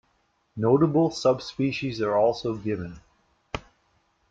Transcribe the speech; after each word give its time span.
Notable 0.55 1.11
subspecies 1.11 2.01
are 2.01 2.17
also 2.17 2.55
given. 2.55 3.01